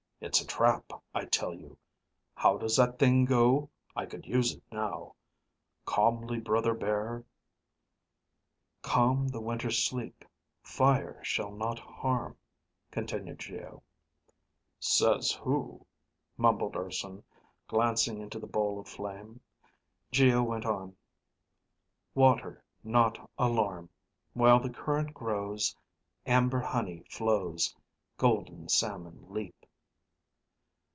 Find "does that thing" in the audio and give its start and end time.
2.59-3.25